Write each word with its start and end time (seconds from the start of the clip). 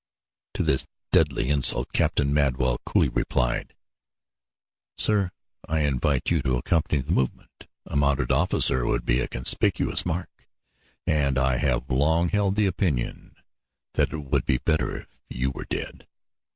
To 0.55 0.63
this 0.63 0.87
deadly 1.11 1.51
insult 1.51 1.93
Captain 1.93 2.33
Madwell 2.33 2.79
coolly 2.87 3.09
replied: 3.09 3.75
"Sir, 4.97 5.29
I 5.69 5.81
invite 5.81 6.31
you 6.31 6.41
to 6.41 6.57
accompany 6.57 7.03
the 7.03 7.13
movement. 7.13 7.67
A 7.85 7.95
mounted 7.95 8.31
officer 8.31 8.83
would 8.83 9.05
be 9.05 9.19
a 9.19 9.27
conspicuous 9.27 10.03
mark, 10.03 10.47
and 11.05 11.37
I 11.37 11.57
have 11.57 11.87
long 11.87 12.29
held 12.29 12.55
the 12.55 12.65
opinion 12.65 13.35
that 13.93 14.11
it 14.11 14.17
would 14.17 14.45
be 14.47 14.57
better 14.57 15.01
if 15.01 15.07
you 15.29 15.51
were 15.51 15.65
dead." 15.65 16.07